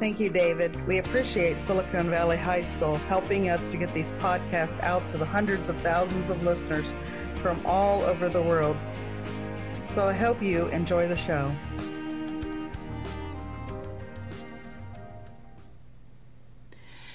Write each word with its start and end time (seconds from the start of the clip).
Thank 0.00 0.20
you, 0.20 0.30
David. 0.30 0.86
We 0.86 0.98
appreciate 0.98 1.60
Silicon 1.60 2.08
Valley 2.08 2.36
High 2.36 2.62
School 2.62 2.94
helping 2.94 3.48
us 3.48 3.68
to 3.68 3.76
get 3.76 3.92
these 3.92 4.12
podcasts 4.12 4.78
out 4.78 5.06
to 5.08 5.18
the 5.18 5.24
hundreds 5.24 5.68
of 5.68 5.76
thousands 5.80 6.30
of 6.30 6.40
listeners 6.44 6.86
from 7.42 7.60
all 7.66 8.02
over 8.04 8.28
the 8.28 8.40
world. 8.40 8.76
So 9.88 10.06
I 10.06 10.12
hope 10.12 10.40
you 10.40 10.68
enjoy 10.68 11.08
the 11.08 11.16
show. 11.16 11.52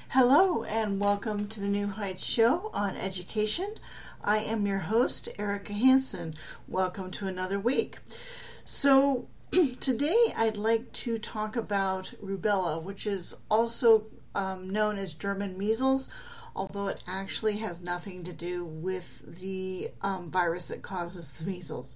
Hello, 0.10 0.66
and 0.66 1.00
welcome 1.00 1.48
to 1.48 1.62
the 1.62 1.70
New 1.70 1.88
Heights 1.88 2.26
Show 2.26 2.70
on 2.74 2.98
Education. 2.98 3.76
I 4.22 4.40
am 4.40 4.68
your 4.68 4.80
host, 4.80 5.30
Erika 5.40 5.72
Hanson. 5.72 6.36
Welcome 6.68 7.12
to 7.12 7.28
another 7.28 7.60
week. 7.60 8.00
So, 8.66 9.30
today 9.80 10.34
I'd 10.36 10.58
like 10.58 10.92
to 10.94 11.20
talk 11.20 11.56
about 11.56 12.14
rubella, 12.24 12.82
which 12.82 13.06
is 13.06 13.36
also 13.52 14.06
um, 14.34 14.70
known 14.70 14.98
as 14.98 15.14
German 15.14 15.58
measles, 15.58 16.10
although 16.56 16.88
it 16.88 17.04
actually 17.08 17.58
has 17.58 17.82
nothing 17.82 18.24
to 18.24 18.34
do 18.34 18.66
with 18.66 19.40
the 19.40 19.92
um, 20.02 20.32
virus 20.32 20.70
that 20.70 20.82
causes 20.82 21.34
the 21.34 21.46
measles. 21.46 21.96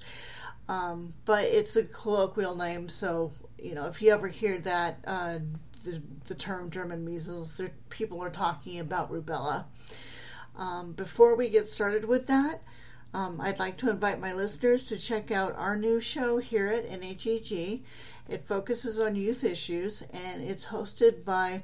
Um, 0.69 1.13
but 1.25 1.45
it's 1.45 1.73
the 1.73 1.83
colloquial 1.83 2.55
name, 2.55 2.89
so 2.89 3.31
you 3.57 3.73
know 3.73 3.87
if 3.87 4.01
you 4.01 4.11
ever 4.11 4.27
hear 4.27 4.59
that 4.59 4.99
uh, 5.07 5.39
the, 5.83 6.01
the, 6.25 6.35
term 6.35 6.69
German 6.69 7.05
measles, 7.05 7.59
people 7.89 8.21
are 8.21 8.29
talking 8.29 8.79
about 8.79 9.11
rubella. 9.11 9.65
Um, 10.55 10.91
before 10.91 11.35
we 11.35 11.49
get 11.49 11.67
started 11.67 12.05
with 12.05 12.27
that, 12.27 12.61
um, 13.13 13.39
I'd 13.41 13.59
like 13.59 13.77
to 13.77 13.89
invite 13.89 14.19
my 14.19 14.33
listeners 14.33 14.83
to 14.85 14.97
check 14.97 15.31
out 15.31 15.55
our 15.57 15.75
new 15.75 15.99
show 15.99 16.37
here 16.37 16.67
at 16.67 16.89
NHEG. 16.89 17.81
It 18.29 18.47
focuses 18.47 18.99
on 18.99 19.15
youth 19.15 19.43
issues 19.43 20.01
and 20.13 20.43
it's 20.43 20.67
hosted 20.67 21.23
by 21.23 21.63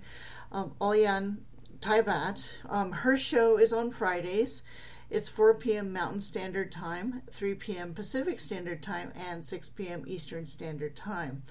um, 0.52 0.74
Olyan 0.80 1.46
Taibat. 1.80 2.58
Um, 2.70 2.92
her 2.92 3.18
show 3.18 3.58
is 3.58 3.74
on 3.74 3.92
Fridays. 3.92 4.64
It's 5.10 5.30
4 5.30 5.56
p.m. 5.56 5.94
Mountain 5.94 6.22
Standard 6.22 6.72
Time, 6.72 7.22
3 7.30 7.54
p.m. 7.56 7.94
Pacific 7.94 8.40
Standard 8.40 8.82
Time, 8.82 9.12
and 9.16 9.46
6 9.46 9.70
p.m. 9.70 10.04
Eastern 10.08 10.48
Standard 10.48 10.96
Time. 10.96 11.44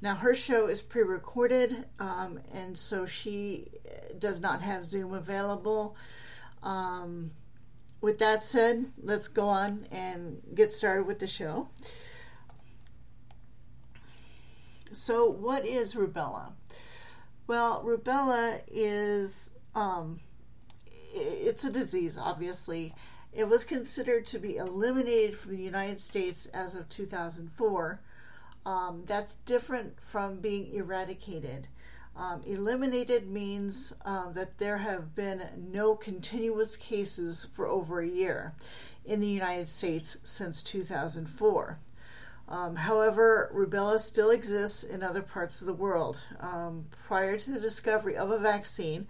Now, 0.00 0.14
her 0.14 0.36
show 0.36 0.68
is 0.68 0.82
pre 0.82 1.02
recorded, 1.02 1.86
um, 1.98 2.38
and 2.54 2.78
so 2.78 3.06
she 3.06 3.66
does 4.16 4.40
not 4.40 4.62
have 4.62 4.84
Zoom 4.84 5.14
available. 5.14 5.96
Um, 6.62 7.32
with 8.00 8.18
that 8.18 8.42
said, 8.42 8.92
let's 9.02 9.28
go 9.28 9.46
on 9.46 9.86
and 9.90 10.42
get 10.54 10.70
started 10.70 11.06
with 11.06 11.18
the 11.18 11.26
show. 11.26 11.68
So, 14.92 15.28
what 15.28 15.66
is 15.66 15.94
rubella? 15.94 16.52
Well, 17.46 17.82
rubella 17.84 18.60
is 18.68 19.52
um, 19.74 20.20
it's 21.14 21.64
a 21.64 21.72
disease. 21.72 22.18
Obviously, 22.18 22.94
it 23.32 23.48
was 23.48 23.64
considered 23.64 24.26
to 24.26 24.38
be 24.38 24.56
eliminated 24.56 25.38
from 25.38 25.56
the 25.56 25.62
United 25.62 26.00
States 26.00 26.46
as 26.46 26.74
of 26.74 26.88
2004. 26.88 28.00
Um, 28.66 29.04
that's 29.06 29.36
different 29.36 29.98
from 30.00 30.40
being 30.40 30.72
eradicated. 30.72 31.68
Um, 32.16 32.42
eliminated 32.44 33.28
means 33.28 33.94
uh, 34.04 34.30
that 34.32 34.58
there 34.58 34.78
have 34.78 35.14
been 35.14 35.70
no 35.70 35.94
continuous 35.94 36.76
cases 36.76 37.46
for 37.54 37.66
over 37.66 38.00
a 38.00 38.08
year 38.08 38.54
in 39.04 39.20
the 39.20 39.28
United 39.28 39.68
States 39.68 40.18
since 40.24 40.62
2004. 40.62 41.78
Um, 42.48 42.76
however, 42.76 43.50
rubella 43.54 43.98
still 43.98 44.30
exists 44.30 44.82
in 44.82 45.02
other 45.02 45.22
parts 45.22 45.60
of 45.60 45.66
the 45.66 45.74
world. 45.74 46.24
Um, 46.40 46.86
prior 47.06 47.38
to 47.38 47.50
the 47.50 47.60
discovery 47.60 48.16
of 48.16 48.30
a 48.30 48.38
vaccine, 48.38 49.06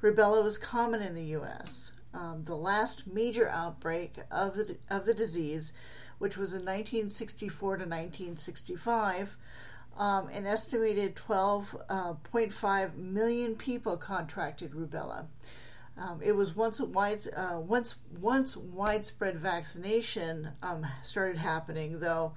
rubella 0.00 0.42
was 0.42 0.56
common 0.56 1.02
in 1.02 1.14
the 1.14 1.24
U.S. 1.24 1.92
Um, 2.14 2.44
the 2.44 2.56
last 2.56 3.06
major 3.06 3.48
outbreak 3.48 4.18
of 4.30 4.56
the, 4.56 4.78
of 4.88 5.04
the 5.04 5.14
disease, 5.14 5.72
which 6.18 6.36
was 6.36 6.54
in 6.54 6.60
1964 6.60 7.76
to 7.78 7.82
1965, 7.82 9.36
um, 9.96 10.28
an 10.28 10.46
estimated 10.46 11.16
12.5 11.16 12.84
uh, 12.84 12.88
million 12.96 13.54
people 13.54 13.96
contracted 13.96 14.72
rubella. 14.72 15.26
Um, 15.98 16.20
it 16.22 16.32
was 16.32 16.54
once 16.54 16.80
wide, 16.80 17.20
uh, 17.34 17.58
once 17.58 17.96
once 18.20 18.54
widespread 18.56 19.38
vaccination 19.38 20.50
um, 20.62 20.86
started 21.02 21.38
happening, 21.38 22.00
though, 22.00 22.34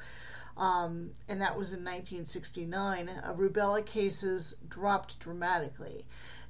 um, 0.55 1.11
and 1.27 1.41
that 1.41 1.57
was 1.57 1.73
in 1.73 1.79
1969. 1.79 3.09
Uh, 3.09 3.33
rubella 3.33 3.85
cases 3.85 4.55
dropped 4.67 5.19
dramatically. 5.19 6.05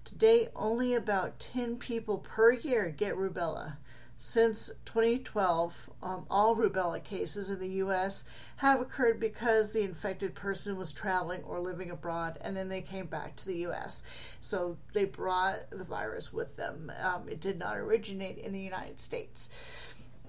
Today, 0.05 0.49
only 0.55 0.93
about 0.93 1.39
10 1.39 1.77
people 1.77 2.19
per 2.19 2.51
year 2.53 2.89
get 2.89 3.15
rubella. 3.15 3.77
Since 4.21 4.69
2012, 4.83 5.89
um, 6.03 6.25
all 6.29 6.53
rubella 6.53 7.01
cases 7.01 7.49
in 7.49 7.61
the 7.61 7.69
U.S. 7.69 8.25
have 8.57 8.81
occurred 8.81 9.17
because 9.17 9.71
the 9.71 9.81
infected 9.81 10.35
person 10.35 10.75
was 10.75 10.91
traveling 10.91 11.41
or 11.43 11.61
living 11.61 11.89
abroad 11.89 12.37
and 12.41 12.55
then 12.55 12.67
they 12.67 12.81
came 12.81 13.05
back 13.05 13.37
to 13.37 13.45
the 13.45 13.59
U.S. 13.59 14.03
So 14.41 14.77
they 14.93 15.05
brought 15.05 15.69
the 15.69 15.85
virus 15.85 16.33
with 16.33 16.57
them. 16.57 16.91
Um, 17.01 17.29
it 17.29 17.39
did 17.39 17.57
not 17.57 17.77
originate 17.77 18.37
in 18.37 18.51
the 18.51 18.59
United 18.59 18.99
States. 18.99 19.51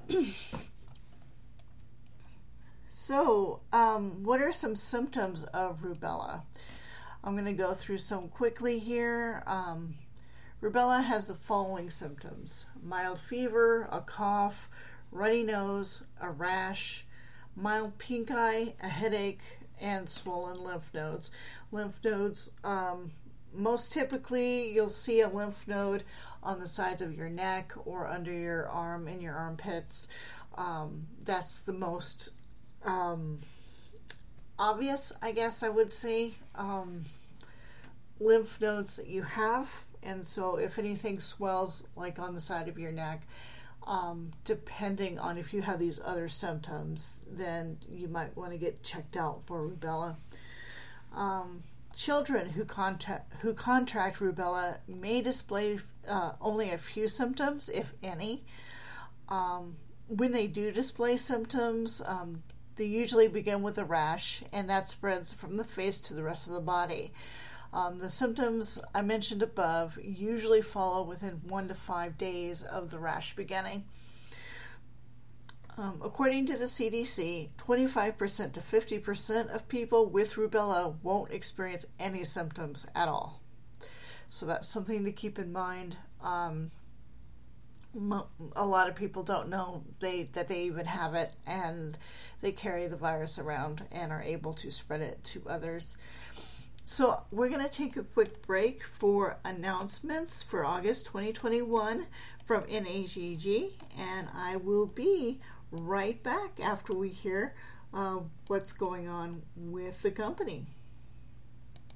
so, 2.89 3.61
um, 3.73 4.23
what 4.23 4.41
are 4.41 4.53
some 4.53 4.77
symptoms 4.77 5.43
of 5.43 5.83
rubella? 5.83 6.43
I'm 7.25 7.35
going 7.35 7.45
to 7.45 7.53
go 7.53 7.75
through 7.75 7.99
some 7.99 8.29
quickly 8.29 8.79
here. 8.79 9.43
Um, 9.49 9.97
Rubella 10.63 11.03
has 11.03 11.27
the 11.27 11.35
following 11.35 11.89
symptoms 11.89 12.67
mild 12.83 13.19
fever, 13.19 13.89
a 13.91 14.01
cough, 14.01 14.69
runny 15.11 15.43
nose, 15.43 16.05
a 16.21 16.31
rash, 16.31 17.07
mild 17.57 17.97
pink 17.97 18.31
eye, 18.31 18.75
a 18.83 18.89
headache, 18.89 19.41
and 19.81 20.07
swollen 20.07 20.63
lymph 20.63 20.93
nodes. 20.93 21.31
Lymph 21.73 21.95
nodes, 22.05 22.53
um, 22.63 23.13
most 23.55 23.91
typically, 23.91 24.71
you'll 24.71 24.91
see 24.91 25.23
a 25.23 25.29
lymph 25.29 25.67
node 25.67 26.05
on 26.43 26.61
the 26.61 26.67
sides 26.67 27.01
of 27.01 27.17
your 27.17 27.31
neck 27.31 27.73
or 27.87 28.07
under 28.07 28.33
your 28.33 28.69
arm 28.69 29.09
in 29.09 29.23
your 29.23 29.35
armpits. 29.35 30.09
Um, 30.57 31.07
that's 31.25 31.61
the 31.61 31.73
most 31.73 32.33
um, 32.85 33.39
obvious, 34.59 35.11
I 35.23 35.33
guess 35.33 35.63
I 35.63 35.71
would 35.71 35.91
say, 35.91 36.33
um, 36.55 37.07
lymph 38.21 38.61
nodes 38.61 38.97
that 38.97 39.07
you 39.07 39.23
have 39.23 39.87
and 40.03 40.25
so 40.25 40.57
if 40.57 40.79
anything 40.79 41.21
swells 41.21 41.87
like 41.97 42.19
on 42.19 42.35
the 42.35 42.41
side 42.41 42.69
of 42.69 42.79
your 42.79 42.93
neck 42.93 43.23
um, 43.87 44.31
depending 44.45 45.19
on 45.19 45.39
if 45.39 45.53
you 45.53 45.63
have 45.63 45.79
these 45.79 46.01
other 46.05 46.29
symptoms 46.29 47.23
then 47.31 47.79
you 47.91 48.09
might 48.09 48.37
want 48.37 48.53
to 48.53 48.59
get 48.59 48.83
checked 48.83 49.17
out 49.17 49.43
for 49.47 49.67
rubella. 49.67 50.17
Um, 51.15 51.65
children 51.95 52.51
who 52.51 52.65
contract 52.65 53.35
who 53.41 53.53
contract 53.53 54.19
rubella 54.21 54.79
may 54.87 55.21
display 55.21 55.81
uh, 56.07 56.33
only 56.41 56.71
a 56.71 56.79
few 56.79 57.09
symptoms 57.09 57.69
if 57.69 57.95
any. 58.03 58.45
Um, 59.29 59.77
when 60.09 60.33
they 60.33 60.47
do 60.47 60.73
display 60.73 61.17
symptoms 61.17 62.03
um, 62.05 62.43
they 62.77 62.85
usually 62.85 63.29
begin 63.29 63.63
with 63.63 63.79
a 63.79 63.85
rash 63.85 64.43
and 64.53 64.69
that 64.69 64.89
spreads 64.89 65.33
from 65.33 65.57
the 65.57 65.65
face 65.65 66.01
to 66.01 66.15
the 66.15 66.23
rest 66.23 66.49
of 66.49 66.55
the 66.55 66.61
body 66.61 67.13
um, 67.73 67.99
the 67.99 68.09
symptoms 68.09 68.79
I 68.95 69.03
mentioned 69.03 69.43
above 69.43 69.99
usually 70.03 70.63
follow 70.63 71.03
within 71.03 71.41
one 71.47 71.69
to 71.69 71.75
five 71.75 72.19
days 72.19 72.63
of 72.63 72.91
the 72.91 72.99
rash 72.99 73.37
beginning. 73.37 73.85
Um, 75.79 76.03
according 76.05 76.47
to 76.47 76.57
the 76.57 76.65
CDC, 76.65 77.51
25% 77.57 78.53
to 78.53 78.61
50% 78.61 79.55
of 79.55 79.69
people 79.69 80.07
with 80.07 80.35
rubella 80.35 80.97
won't 81.03 81.33
experience 81.33 81.87
any 81.99 82.25
symptoms 82.25 82.87
at 82.95 83.09
all. 83.09 83.41
So 84.29 84.47
that's 84.47 84.69
something 84.69 85.05
to 85.05 85.13
keep 85.13 85.39
in 85.39 85.53
mind. 85.53 85.97
Um, 86.23 86.71
a 88.55 88.67
lot 88.67 88.89
of 88.89 88.95
people 88.95 89.23
don't 89.23 89.49
know 89.49 89.83
they 89.99 90.25
that 90.35 90.47
they 90.47 90.63
even 90.63 90.87
have 90.87 91.15
it, 91.15 91.33
and 91.47 91.99
they 92.41 92.53
carry 92.53 92.87
the 92.87 92.97
virus 92.97 93.39
around 93.39 93.89
and 93.91 94.13
are 94.13 94.23
able 94.23 94.55
to 94.55 94.71
spread 94.71 95.01
it 95.01 95.25
to 95.25 95.43
others. 95.49 95.97
So, 96.83 97.25
we're 97.31 97.51
going 97.51 97.63
to 97.63 97.69
take 97.69 97.97
a 97.99 98.03
quick 98.03 98.41
break 98.47 98.83
for 98.83 99.37
announcements 99.45 100.43
for 100.43 100.65
August 100.65 101.07
2021 101.07 102.07
from 102.47 102.63
NHEG, 102.63 103.73
and 103.99 104.29
I 104.35 104.57
will 104.57 104.87
be 104.87 105.41
right 105.71 106.21
back 106.23 106.59
after 106.59 106.95
we 106.95 107.11
hear 107.11 107.55
uh, 107.93 108.21
what's 108.47 108.73
going 108.73 109.09
on 109.09 109.43
with 109.55 110.01
the 110.01 110.11
company. 110.11 110.69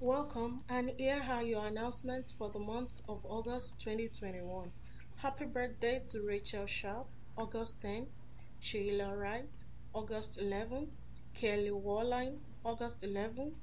Welcome, 0.00 0.60
and 0.68 0.90
here 0.98 1.24
are 1.30 1.42
your 1.42 1.66
announcements 1.66 2.30
for 2.30 2.50
the 2.50 2.58
month 2.58 3.00
of 3.08 3.24
August 3.24 3.80
2021. 3.80 4.70
Happy 5.16 5.46
birthday 5.46 6.02
to 6.08 6.20
Rachel 6.20 6.66
Sharp, 6.66 7.06
August 7.38 7.82
10th, 7.82 8.20
Sheila 8.60 9.16
Wright, 9.16 9.64
August 9.94 10.38
11th, 10.38 10.88
Kelly 11.32 11.70
Warline, 11.70 12.36
August 12.64 13.00
11th, 13.00 13.54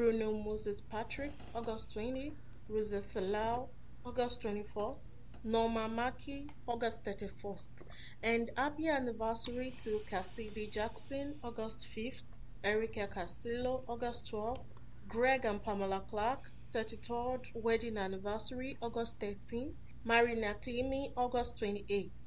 Bruno 0.00 0.32
Moses 0.32 0.80
Patrick, 0.80 1.30
August 1.54 1.92
20, 1.92 2.32
Rosa 2.70 3.02
Salau, 3.02 3.68
August 4.06 4.40
24th, 4.42 5.12
Norma 5.44 5.90
Mackey, 5.90 6.48
August 6.66 7.04
31st, 7.04 7.68
and 8.22 8.50
happy 8.56 8.88
anniversary 8.88 9.74
to 9.84 10.00
Cassidy 10.08 10.68
Jackson, 10.68 11.34
August 11.44 11.86
5th, 11.94 12.38
Erica 12.64 13.08
Castillo, 13.08 13.84
August 13.88 14.32
12th, 14.32 14.64
Greg 15.06 15.44
and 15.44 15.62
Pamela 15.62 16.02
Clark, 16.08 16.50
33rd 16.72 17.44
wedding 17.52 17.98
anniversary, 17.98 18.78
August 18.80 19.20
13th, 19.20 19.74
Marina 20.04 20.56
Klimi, 20.64 21.12
August 21.14 21.58
28th. 21.60 22.19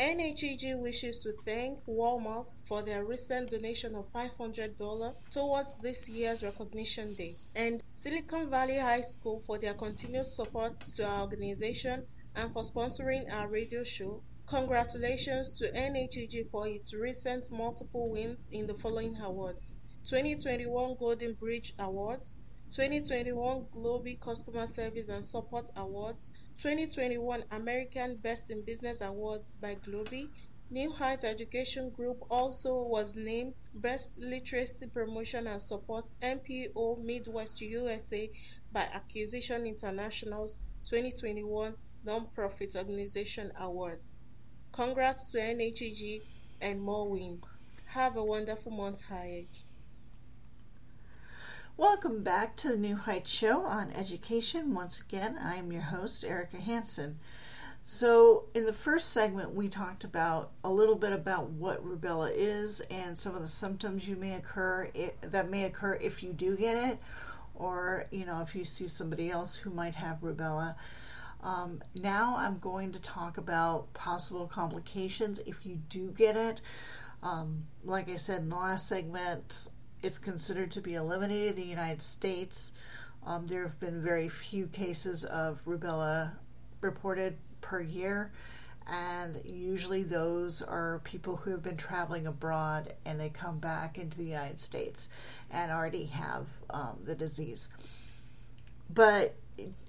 NHEG 0.00 0.80
wishes 0.80 1.18
to 1.24 1.32
thank 1.44 1.84
Walmart 1.84 2.58
for 2.66 2.80
their 2.82 3.04
recent 3.04 3.50
donation 3.50 3.94
of 3.94 4.10
$500 4.14 5.14
towards 5.30 5.76
this 5.76 6.08
year's 6.08 6.42
Recognition 6.42 7.12
Day 7.12 7.34
and 7.54 7.82
Silicon 7.92 8.48
Valley 8.48 8.78
High 8.78 9.02
School 9.02 9.42
for 9.46 9.58
their 9.58 9.74
continued 9.74 10.24
support 10.24 10.80
to 10.96 11.04
our 11.04 11.20
organization 11.20 12.06
and 12.34 12.50
for 12.50 12.62
sponsoring 12.62 13.30
our 13.30 13.46
radio 13.46 13.84
show. 13.84 14.22
Congratulations 14.46 15.58
to 15.58 15.70
NHEG 15.70 16.48
for 16.50 16.66
its 16.66 16.94
recent 16.94 17.52
multiple 17.52 18.10
wins 18.10 18.48
in 18.50 18.66
the 18.66 18.74
following 18.74 19.14
awards 19.20 19.76
2021 20.04 20.96
Golden 20.98 21.34
Bridge 21.34 21.74
Awards, 21.78 22.38
2021 22.70 23.66
Globee 23.74 24.20
Customer 24.20 24.64
Service 24.64 25.08
and 25.08 25.24
Support 25.24 25.70
Awards, 25.74 26.30
2021 26.58 27.42
American 27.50 28.14
Best 28.16 28.48
in 28.50 28.62
Business 28.62 29.00
Awards 29.00 29.54
by 29.60 29.74
Globee. 29.74 30.28
New 30.70 30.92
Heights 30.92 31.24
Education 31.24 31.90
Group 31.90 32.22
also 32.30 32.84
was 32.86 33.16
named 33.16 33.54
Best 33.74 34.20
Literacy 34.20 34.86
Promotion 34.86 35.48
and 35.48 35.60
Support 35.60 36.12
NPO 36.22 37.02
Midwest 37.02 37.60
USA 37.60 38.30
by 38.70 38.82
Acquisition 38.82 39.66
International's 39.66 40.60
2021 40.84 41.74
Nonprofit 42.06 42.76
Organization 42.76 43.50
Awards. 43.58 44.24
Congrats 44.70 45.32
to 45.32 45.38
NHEG 45.38 46.22
and 46.60 46.80
more 46.80 47.10
wins. 47.10 47.56
Have 47.86 48.16
a 48.16 48.22
wonderful 48.24 48.70
month 48.70 49.00
ahead. 49.10 49.46
Welcome 51.80 52.22
back 52.22 52.56
to 52.56 52.68
the 52.68 52.76
New 52.76 52.94
Heights 52.94 53.32
Show 53.32 53.64
on 53.64 53.90
Education. 53.92 54.74
Once 54.74 55.00
again, 55.00 55.38
I'm 55.42 55.72
your 55.72 55.80
host, 55.80 56.24
Erika 56.24 56.58
Hanson. 56.58 57.18
So, 57.84 58.44
in 58.52 58.66
the 58.66 58.74
first 58.74 59.14
segment, 59.14 59.54
we 59.54 59.66
talked 59.66 60.04
about 60.04 60.50
a 60.62 60.70
little 60.70 60.94
bit 60.94 61.14
about 61.14 61.48
what 61.48 61.82
rubella 61.82 62.30
is 62.34 62.80
and 62.90 63.16
some 63.16 63.34
of 63.34 63.40
the 63.40 63.48
symptoms 63.48 64.06
you 64.06 64.14
may 64.14 64.34
occur 64.34 64.90
that 65.22 65.48
may 65.48 65.64
occur 65.64 65.94
if 65.94 66.22
you 66.22 66.34
do 66.34 66.54
get 66.54 66.76
it, 66.76 66.98
or 67.54 68.04
you 68.10 68.26
know 68.26 68.42
if 68.42 68.54
you 68.54 68.62
see 68.62 68.86
somebody 68.86 69.30
else 69.30 69.56
who 69.56 69.70
might 69.70 69.94
have 69.94 70.20
rubella. 70.20 70.74
Um, 71.42 71.80
now, 72.02 72.36
I'm 72.36 72.58
going 72.58 72.92
to 72.92 73.00
talk 73.00 73.38
about 73.38 73.94
possible 73.94 74.46
complications 74.46 75.40
if 75.46 75.64
you 75.64 75.76
do 75.88 76.10
get 76.10 76.36
it. 76.36 76.60
Um, 77.22 77.64
like 77.84 78.10
I 78.10 78.16
said 78.16 78.42
in 78.42 78.50
the 78.50 78.56
last 78.56 78.86
segment, 78.86 79.70
it's 80.02 80.18
considered 80.18 80.70
to 80.72 80.80
be 80.80 80.94
eliminated 80.94 81.50
in 81.50 81.56
the 81.56 81.68
United 81.68 82.02
States. 82.02 82.72
Um, 83.26 83.46
there 83.46 83.62
have 83.62 83.78
been 83.80 84.02
very 84.02 84.28
few 84.28 84.66
cases 84.66 85.24
of 85.24 85.64
rubella 85.66 86.32
reported 86.80 87.36
per 87.60 87.80
year, 87.80 88.32
and 88.86 89.40
usually 89.44 90.02
those 90.02 90.62
are 90.62 91.00
people 91.04 91.36
who 91.36 91.50
have 91.50 91.62
been 91.62 91.76
traveling 91.76 92.26
abroad 92.26 92.94
and 93.04 93.20
they 93.20 93.28
come 93.28 93.58
back 93.58 93.98
into 93.98 94.16
the 94.16 94.24
United 94.24 94.58
States 94.58 95.10
and 95.50 95.70
already 95.70 96.04
have 96.06 96.46
um, 96.70 96.98
the 97.04 97.14
disease. 97.14 97.68
But 98.92 99.36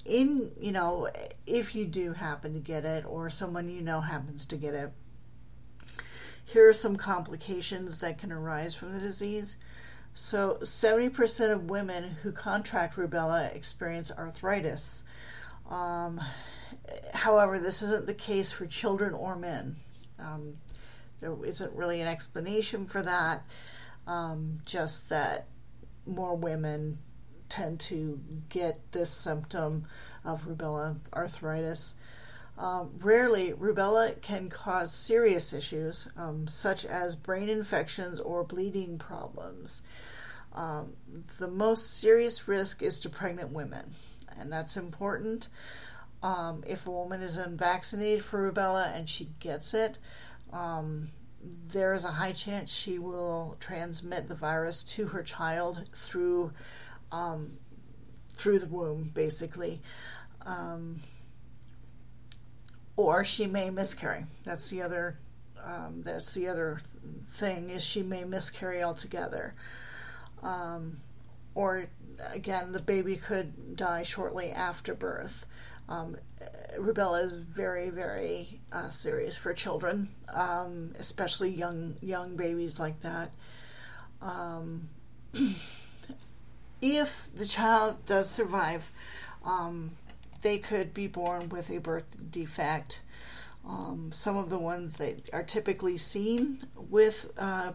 in 0.05 0.51
you 0.59 0.71
know, 0.71 1.09
if 1.47 1.73
you 1.73 1.85
do 1.85 2.13
happen 2.13 2.53
to 2.53 2.59
get 2.59 2.85
it, 2.85 3.05
or 3.05 3.29
someone 3.29 3.69
you 3.69 3.81
know 3.81 4.01
happens 4.01 4.45
to 4.47 4.55
get 4.57 4.73
it, 4.73 4.91
here 6.45 6.67
are 6.67 6.73
some 6.73 6.97
complications 6.97 7.99
that 7.99 8.17
can 8.17 8.31
arise 8.31 8.75
from 8.75 8.93
the 8.93 8.99
disease. 8.99 9.55
So, 10.13 10.57
70% 10.61 11.51
of 11.51 11.69
women 11.69 12.17
who 12.21 12.31
contract 12.31 12.95
rubella 12.95 13.55
experience 13.55 14.11
arthritis. 14.11 15.03
Um, 15.69 16.19
however, 17.13 17.59
this 17.59 17.81
isn't 17.81 18.07
the 18.07 18.13
case 18.13 18.51
for 18.51 18.65
children 18.65 19.13
or 19.13 19.35
men. 19.35 19.77
Um, 20.19 20.55
there 21.21 21.35
isn't 21.45 21.73
really 21.73 22.01
an 22.01 22.07
explanation 22.07 22.87
for 22.87 23.01
that, 23.03 23.43
um, 24.05 24.59
just 24.65 25.09
that 25.09 25.47
more 26.05 26.35
women 26.35 26.97
tend 27.47 27.79
to 27.79 28.19
get 28.49 28.91
this 28.91 29.11
symptom 29.11 29.85
of 30.25 30.43
rubella 30.45 30.97
arthritis. 31.13 31.95
Um, 32.57 32.91
rarely, 32.99 33.53
rubella 33.53 34.21
can 34.21 34.49
cause 34.49 34.93
serious 34.93 35.53
issues 35.53 36.07
um, 36.15 36.47
such 36.47 36.85
as 36.85 37.15
brain 37.15 37.49
infections 37.49 38.19
or 38.19 38.43
bleeding 38.43 38.97
problems. 38.97 39.81
Um, 40.53 40.93
the 41.39 41.47
most 41.47 41.99
serious 41.99 42.47
risk 42.47 42.83
is 42.83 42.99
to 42.99 43.09
pregnant 43.09 43.51
women, 43.51 43.95
and 44.37 44.51
that's 44.51 44.77
important. 44.77 45.47
Um, 46.21 46.63
if 46.67 46.85
a 46.85 46.91
woman 46.91 47.21
is 47.21 47.37
unvaccinated 47.37 48.23
for 48.23 48.51
rubella 48.51 48.95
and 48.95 49.09
she 49.09 49.29
gets 49.39 49.73
it, 49.73 49.97
um, 50.53 51.09
there 51.43 51.93
is 51.93 52.05
a 52.05 52.11
high 52.11 52.33
chance 52.33 52.71
she 52.71 52.99
will 52.99 53.57
transmit 53.59 54.27
the 54.27 54.35
virus 54.35 54.83
to 54.83 55.07
her 55.07 55.23
child 55.23 55.85
through 55.93 56.51
um, 57.11 57.57
through 58.29 58.59
the 58.59 58.67
womb, 58.67 59.11
basically. 59.13 59.81
Um, 60.45 61.01
or 62.95 63.23
she 63.23 63.47
may 63.47 63.69
miscarry. 63.69 64.25
That's 64.43 64.69
the 64.69 64.81
other. 64.81 65.17
Um, 65.63 66.01
that's 66.03 66.33
the 66.33 66.47
other 66.47 66.81
thing 67.31 67.69
is 67.69 67.83
she 67.83 68.01
may 68.01 68.23
miscarry 68.23 68.81
altogether, 68.81 69.53
um, 70.41 70.97
or 71.53 71.87
again 72.33 72.71
the 72.71 72.81
baby 72.81 73.15
could 73.15 73.75
die 73.75 74.03
shortly 74.03 74.51
after 74.51 74.93
birth. 74.95 75.45
Um, 75.87 76.17
rubella 76.77 77.23
is 77.23 77.35
very 77.35 77.89
very 77.89 78.61
uh, 78.71 78.89
serious 78.89 79.37
for 79.37 79.53
children, 79.53 80.09
um, 80.33 80.93
especially 80.97 81.51
young 81.51 81.95
young 82.01 82.35
babies 82.35 82.79
like 82.79 83.01
that. 83.01 83.31
Um, 84.21 84.89
if 86.81 87.29
the 87.35 87.45
child 87.45 88.05
does 88.05 88.29
survive, 88.29 88.91
um, 89.45 89.91
they 90.41 90.57
could 90.57 90.93
be 90.93 91.07
born 91.07 91.49
with 91.49 91.69
a 91.69 91.79
birth 91.79 92.31
defect. 92.31 93.03
Um, 93.67 94.11
some 94.11 94.37
of 94.37 94.49
the 94.49 94.57
ones 94.57 94.97
that 94.97 95.29
are 95.33 95.43
typically 95.43 95.97
seen 95.97 96.59
with 96.75 97.31
uh, 97.37 97.73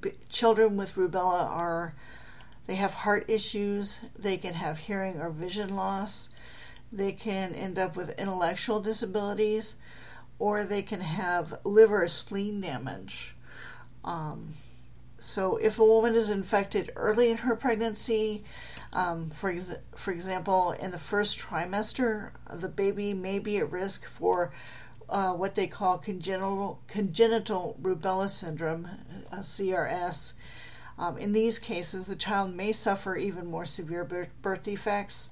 b- 0.00 0.12
children 0.28 0.76
with 0.76 0.94
rubella 0.94 1.44
are 1.44 1.94
they 2.66 2.76
have 2.76 2.94
heart 2.94 3.24
issues, 3.28 4.00
they 4.18 4.36
can 4.36 4.54
have 4.54 4.78
hearing 4.78 5.20
or 5.20 5.30
vision 5.30 5.74
loss, 5.74 6.30
they 6.92 7.12
can 7.12 7.54
end 7.54 7.78
up 7.78 7.96
with 7.96 8.18
intellectual 8.18 8.80
disabilities, 8.80 9.76
or 10.38 10.64
they 10.64 10.82
can 10.82 11.00
have 11.00 11.58
liver 11.64 12.02
or 12.02 12.08
spleen 12.08 12.60
damage. 12.60 13.34
Um, 14.04 14.54
so, 15.18 15.56
if 15.56 15.78
a 15.78 15.84
woman 15.84 16.14
is 16.14 16.28
infected 16.28 16.92
early 16.94 17.30
in 17.30 17.38
her 17.38 17.56
pregnancy, 17.56 18.44
um, 18.92 19.30
for, 19.30 19.50
ex- 19.50 19.76
for 19.94 20.12
example, 20.12 20.72
in 20.72 20.90
the 20.90 20.98
first 20.98 21.38
trimester, 21.38 22.30
the 22.52 22.68
baby 22.68 23.14
may 23.14 23.38
be 23.38 23.58
at 23.58 23.70
risk 23.70 24.08
for 24.08 24.52
uh, 25.08 25.32
what 25.32 25.54
they 25.54 25.66
call 25.66 25.98
congenital, 25.98 26.82
congenital 26.88 27.76
rubella 27.80 28.28
syndrome, 28.28 28.88
uh, 29.32 29.38
CRS. 29.38 30.34
Um, 30.98 31.18
in 31.18 31.32
these 31.32 31.58
cases, 31.58 32.06
the 32.06 32.16
child 32.16 32.54
may 32.54 32.72
suffer 32.72 33.16
even 33.16 33.46
more 33.46 33.66
severe 33.66 34.04
birth, 34.04 34.62
defects. 34.62 35.30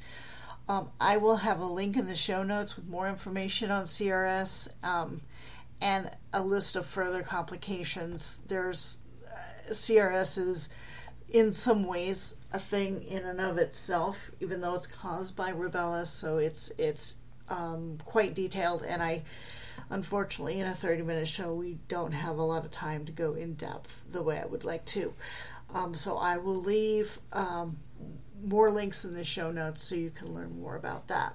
Um, 0.69 0.91
I 1.01 1.17
will 1.17 1.37
have 1.37 1.61
a 1.61 1.67
link 1.67 1.97
in 1.97 2.07
the 2.07 2.15
show 2.15 2.43
notes 2.43 2.77
with 2.77 2.87
more 2.87 3.09
information 3.09 3.71
on 3.71 3.85
CRS 3.85 4.69
um, 4.85 5.23
and 5.81 6.11
a 6.33 6.43
list 6.43 6.77
of 6.77 6.87
further 6.87 7.23
complications. 7.23 8.39
There's 8.49 9.01
uh, 9.31 9.71
CRS 9.71 10.39
is 10.39 10.69
in 11.28 11.52
some 11.52 11.85
ways 11.85 12.37
a 12.52 12.59
thing 12.59 13.02
in 13.02 13.25
and 13.25 13.40
of 13.40 13.59
itself, 13.59 14.31
even 14.40 14.61
though 14.61 14.75
it's 14.75 14.87
caused 14.87 15.37
by 15.37 15.52
rubella. 15.52 16.07
So 16.07 16.38
it's 16.38 16.71
it's 16.78 17.16
um, 17.49 17.99
quite 18.04 18.35
detailed, 18.35 18.83
and 18.83 19.02
I 19.02 19.23
unfortunately 19.90 20.61
in 20.61 20.66
a 20.66 20.75
30 20.75 21.02
minute 21.02 21.28
show 21.28 21.52
we 21.52 21.78
don't 21.88 22.12
have 22.12 22.38
a 22.38 22.43
lot 22.43 22.64
of 22.64 22.71
time 22.71 23.04
to 23.04 23.12
go 23.12 23.35
in 23.35 23.54
depth 23.54 24.02
the 24.11 24.23
way 24.23 24.38
I 24.38 24.47
would 24.47 24.64
like 24.64 24.85
to. 24.87 25.12
Um, 25.75 25.95
so 25.95 26.16
I 26.16 26.37
will 26.37 26.54
leave 26.54 27.19
um, 27.33 27.78
more 28.43 28.71
links 28.71 29.04
in 29.04 29.14
the 29.14 29.25
show 29.25 29.50
notes 29.50 29.83
so 29.83 29.95
you 29.95 30.11
can 30.11 30.33
learn 30.33 30.61
more 30.61 30.76
about 30.76 31.09
that. 31.09 31.35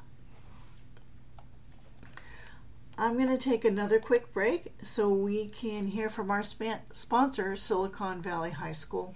I'm 2.97 3.13
going 3.13 3.29
to 3.29 3.37
take 3.37 3.63
another 3.63 3.97
quick 3.97 4.33
break 4.33 4.73
so 4.81 5.07
we 5.09 5.47
can 5.47 5.87
hear 5.87 6.09
from 6.09 6.29
our 6.29 6.43
sponsor, 6.43 7.55
Silicon 7.55 8.21
Valley 8.21 8.51
High 8.51 8.73
School. 8.73 9.15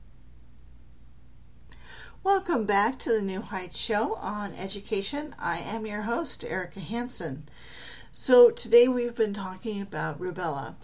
Welcome 2.23 2.65
back 2.65 2.99
to 2.99 3.11
the 3.11 3.21
New 3.21 3.41
Heights 3.41 3.79
Show 3.79 4.13
on 4.15 4.53
Education. 4.53 5.33
I 5.39 5.59
am 5.59 5.85
your 5.85 6.03
host, 6.03 6.43
Erika 6.43 6.79
Hanson. 6.79 7.49
So, 8.11 8.51
today 8.51 8.87
we've 8.87 9.15
been 9.15 9.33
talking 9.33 9.81
about 9.81 10.19
rubella, 10.19 10.75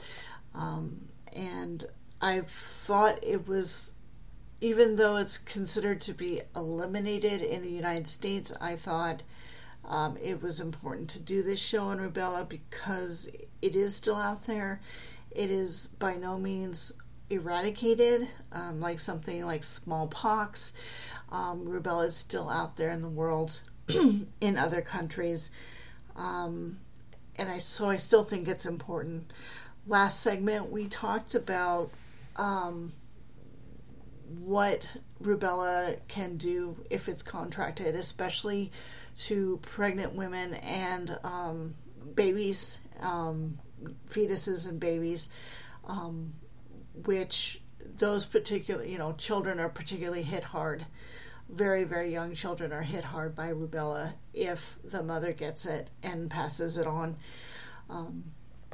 um, 0.55 1.09
and 1.31 1.85
I 2.19 2.41
thought 2.41 3.23
it 3.23 3.47
was, 3.47 3.93
even 4.61 4.95
though 4.95 5.17
it's 5.17 5.37
considered 5.37 6.01
to 6.01 6.13
be 6.13 6.41
eliminated 6.55 7.43
in 7.43 7.61
the 7.61 7.69
United 7.69 8.07
States, 8.07 8.51
I 8.59 8.75
thought 8.75 9.21
um, 9.85 10.17
it 10.17 10.41
was 10.41 10.59
important 10.59 11.07
to 11.11 11.19
do 11.19 11.43
this 11.43 11.63
show 11.63 11.83
on 11.83 11.99
rubella 11.99 12.49
because 12.49 13.29
it 13.61 13.75
is 13.75 13.95
still 13.95 14.15
out 14.15 14.43
there 14.45 14.81
it 15.37 15.51
is 15.51 15.89
by 15.99 16.15
no 16.15 16.39
means 16.39 16.93
eradicated, 17.29 18.27
um, 18.51 18.79
like 18.79 18.99
something 18.99 19.45
like 19.45 19.63
smallpox. 19.63 20.73
Um, 21.31 21.65
rubella 21.65 22.07
is 22.07 22.15
still 22.15 22.49
out 22.49 22.77
there 22.77 22.91
in 22.91 23.01
the 23.01 23.09
world, 23.09 23.61
in 24.41 24.57
other 24.57 24.81
countries, 24.81 25.51
um, 26.15 26.79
and 27.35 27.49
I 27.49 27.57
so 27.57 27.89
I 27.89 27.97
still 27.97 28.23
think 28.23 28.47
it's 28.47 28.65
important. 28.65 29.31
Last 29.85 30.21
segment 30.21 30.71
we 30.71 30.87
talked 30.87 31.35
about 31.35 31.89
um, 32.37 32.93
what 34.39 34.95
rubella 35.21 35.97
can 36.07 36.37
do 36.37 36.77
if 36.89 37.07
it's 37.09 37.21
contracted, 37.21 37.95
especially 37.95 38.71
to 39.17 39.57
pregnant 39.61 40.13
women 40.13 40.53
and 40.55 41.17
um, 41.23 41.75
babies, 42.15 42.79
um, 43.01 43.57
fetuses 44.09 44.67
and 44.67 44.79
babies, 44.79 45.29
um, 45.87 46.33
which 47.05 47.61
those 47.97 48.25
particular, 48.25 48.83
you 48.83 48.97
know, 48.97 49.13
children 49.13 49.59
are 49.59 49.69
particularly 49.69 50.23
hit 50.23 50.45
hard. 50.45 50.85
Very, 51.49 51.83
very 51.83 52.11
young 52.11 52.33
children 52.33 52.73
are 52.73 52.81
hit 52.81 53.05
hard 53.05 53.35
by 53.35 53.51
rubella 53.51 54.13
if 54.33 54.77
the 54.83 55.01
mother 55.01 55.31
gets 55.31 55.65
it 55.65 55.89
and 56.03 56.29
passes 56.29 56.77
it 56.77 56.85
on. 56.85 57.15
Um, 57.89 58.25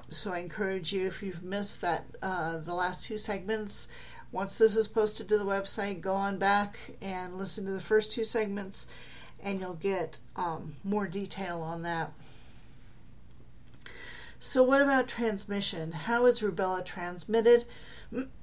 so 0.10 0.34
I 0.34 0.40
encourage 0.40 0.92
you, 0.92 1.08
if 1.08 1.22
you've 1.22 1.44
missed 1.44 1.82
that, 1.82 2.06
uh, 2.22 2.58
the 2.58 2.74
last 2.74 3.06
two 3.06 3.18
segments, 3.18 3.88
once 4.32 4.58
this 4.58 4.76
is 4.76 4.88
posted 4.88 5.30
to 5.30 5.38
the 5.38 5.46
website, 5.46 6.02
go 6.02 6.14
on 6.14 6.38
back 6.38 6.78
and 7.02 7.38
listen 7.38 7.66
to 7.66 7.72
the 7.72 7.80
first 7.80 8.12
two 8.12 8.24
segments, 8.24 8.88
and 9.42 9.60
you'll 9.60 9.76
get 9.76 10.20
um, 10.36 10.76
more 10.84 11.08
detail 11.08 11.62
on 11.62 11.84
that. 11.84 12.12
So, 14.40 14.62
what 14.64 14.82
about 14.82 15.08
transmission? 15.08 15.92
How 15.92 16.26
is 16.26 16.42
rubella 16.42 16.84
transmitted 16.84 17.66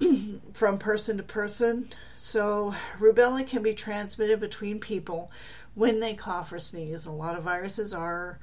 from 0.52 0.78
person 0.78 1.16
to 1.16 1.22
person? 1.22 1.88
So, 2.16 2.74
rubella 2.98 3.46
can 3.46 3.62
be 3.62 3.74
transmitted 3.74 4.40
between 4.40 4.80
people 4.80 5.30
when 5.74 6.00
they 6.00 6.14
cough 6.14 6.52
or 6.52 6.58
sneeze. 6.58 7.06
A 7.06 7.12
lot 7.12 7.36
of 7.36 7.44
viruses 7.44 7.94
are 7.94 8.38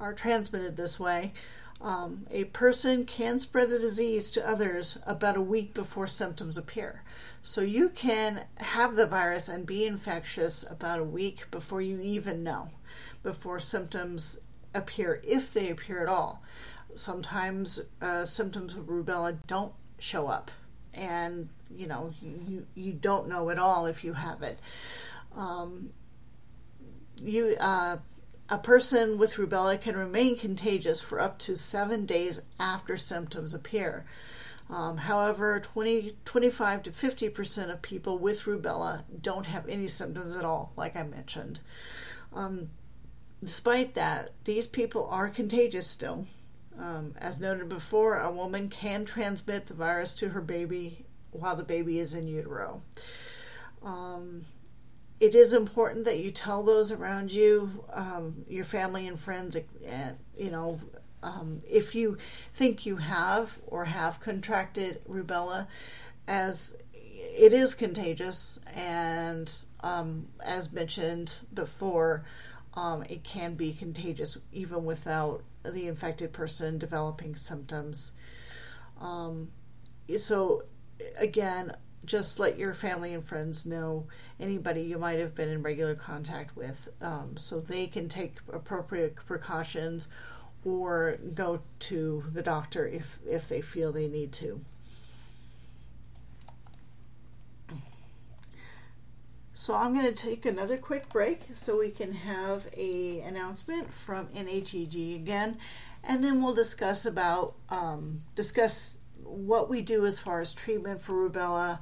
are 0.00 0.14
transmitted 0.14 0.76
this 0.76 1.00
way. 1.00 1.32
Um, 1.80 2.26
a 2.30 2.44
person 2.44 3.04
can 3.04 3.38
spread 3.38 3.70
the 3.70 3.78
disease 3.78 4.30
to 4.32 4.48
others 4.48 4.98
about 5.06 5.36
a 5.36 5.40
week 5.40 5.74
before 5.74 6.06
symptoms 6.06 6.56
appear. 6.56 7.02
So 7.42 7.60
you 7.60 7.88
can 7.88 8.44
have 8.56 8.96
the 8.96 9.06
virus 9.06 9.48
and 9.48 9.66
be 9.66 9.84
infectious 9.86 10.64
about 10.68 11.00
a 11.00 11.04
week 11.04 11.50
before 11.50 11.80
you 11.80 12.00
even 12.00 12.42
know, 12.42 12.70
before 13.22 13.60
symptoms 13.60 14.38
appear, 14.74 15.20
if 15.24 15.52
they 15.52 15.70
appear 15.70 16.02
at 16.02 16.08
all 16.08 16.42
sometimes 16.94 17.80
uh, 18.00 18.24
symptoms 18.24 18.74
of 18.74 18.86
rubella 18.86 19.36
don't 19.46 19.72
show 19.98 20.26
up, 20.26 20.50
and 20.94 21.48
you 21.74 21.86
know 21.86 22.12
you 22.22 22.66
you 22.74 22.92
don't 22.92 23.28
know 23.28 23.50
at 23.50 23.58
all 23.58 23.86
if 23.86 24.04
you 24.04 24.14
have 24.14 24.42
it. 24.42 24.58
Um, 25.36 25.90
you 27.22 27.56
uh, 27.60 27.98
a 28.48 28.58
person 28.58 29.18
with 29.18 29.34
rubella 29.34 29.80
can 29.80 29.96
remain 29.96 30.36
contagious 30.36 31.00
for 31.00 31.20
up 31.20 31.38
to 31.40 31.56
seven 31.56 32.06
days 32.06 32.40
after 32.58 32.96
symptoms 32.96 33.52
appear. 33.52 34.04
Um, 34.70 34.98
however, 34.98 35.60
20, 35.60 36.12
25 36.24 36.82
to 36.84 36.92
50 36.92 37.28
percent 37.30 37.70
of 37.70 37.82
people 37.82 38.18
with 38.18 38.44
rubella 38.44 39.04
don't 39.20 39.46
have 39.46 39.68
any 39.68 39.88
symptoms 39.88 40.34
at 40.34 40.44
all, 40.44 40.72
like 40.76 40.96
I 40.96 41.02
mentioned. 41.02 41.60
Um, 42.32 42.70
despite 43.42 43.94
that, 43.94 44.30
these 44.44 44.66
people 44.66 45.06
are 45.10 45.28
contagious 45.28 45.86
still. 45.86 46.26
Um, 46.78 47.14
as 47.18 47.40
noted 47.40 47.68
before, 47.68 48.18
a 48.18 48.30
woman 48.30 48.68
can 48.68 49.04
transmit 49.04 49.66
the 49.66 49.74
virus 49.74 50.14
to 50.16 50.30
her 50.30 50.40
baby 50.40 51.04
while 51.32 51.56
the 51.56 51.64
baby 51.64 51.98
is 51.98 52.14
in 52.14 52.28
utero. 52.28 52.82
Um, 53.82 54.44
it 55.20 55.34
is 55.34 55.52
important 55.52 56.04
that 56.04 56.20
you 56.20 56.30
tell 56.30 56.62
those 56.62 56.92
around 56.92 57.32
you, 57.32 57.84
um, 57.92 58.44
your 58.48 58.64
family 58.64 59.06
and 59.08 59.18
friends, 59.18 59.56
and 59.84 60.16
you 60.36 60.50
know, 60.50 60.80
um, 61.22 61.58
if 61.68 61.94
you 61.94 62.16
think 62.54 62.86
you 62.86 62.96
have 62.96 63.58
or 63.66 63.86
have 63.86 64.20
contracted 64.20 65.02
rubella, 65.08 65.66
as 66.28 66.76
it 66.94 67.52
is 67.52 67.74
contagious, 67.74 68.60
and 68.74 69.52
um, 69.80 70.28
as 70.44 70.72
mentioned 70.72 71.40
before, 71.52 72.24
um, 72.74 73.02
it 73.08 73.24
can 73.24 73.54
be 73.54 73.72
contagious 73.72 74.38
even 74.52 74.84
without 74.84 75.42
the 75.70 75.86
infected 75.86 76.32
person 76.32 76.78
developing 76.78 77.36
symptoms. 77.36 78.12
Um, 79.00 79.50
so, 80.16 80.64
again, 81.16 81.72
just 82.04 82.40
let 82.40 82.58
your 82.58 82.72
family 82.72 83.12
and 83.12 83.24
friends 83.24 83.66
know 83.66 84.06
anybody 84.40 84.82
you 84.82 84.98
might 84.98 85.18
have 85.18 85.34
been 85.34 85.48
in 85.48 85.62
regular 85.62 85.94
contact 85.94 86.56
with 86.56 86.88
um, 87.00 87.36
so 87.36 87.60
they 87.60 87.86
can 87.86 88.08
take 88.08 88.36
appropriate 88.52 89.14
precautions 89.14 90.08
or 90.64 91.18
go 91.34 91.60
to 91.78 92.24
the 92.32 92.42
doctor 92.42 92.86
if, 92.86 93.18
if 93.28 93.48
they 93.48 93.60
feel 93.60 93.92
they 93.92 94.08
need 94.08 94.32
to. 94.32 94.60
So 99.58 99.74
I'm 99.74 99.92
going 99.92 100.06
to 100.06 100.12
take 100.12 100.46
another 100.46 100.76
quick 100.76 101.08
break 101.08 101.40
so 101.50 101.80
we 101.80 101.90
can 101.90 102.12
have 102.12 102.68
a 102.76 103.18
announcement 103.22 103.92
from 103.92 104.28
NHEG 104.28 105.16
again, 105.16 105.58
and 106.04 106.22
then 106.22 106.40
we'll 106.44 106.54
discuss 106.54 107.04
about 107.04 107.56
um, 107.68 108.22
discuss 108.36 108.98
what 109.24 109.68
we 109.68 109.80
do 109.82 110.06
as 110.06 110.20
far 110.20 110.38
as 110.38 110.52
treatment 110.52 111.02
for 111.02 111.28
rubella. 111.28 111.80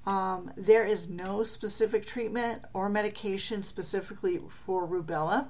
Um, 0.06 0.54
there 0.56 0.86
is 0.86 1.10
no 1.10 1.44
specific 1.44 2.06
treatment 2.06 2.64
or 2.74 2.88
medication 2.88 3.64
specifically 3.64 4.40
for 4.48 4.88
rubella. 4.88 5.48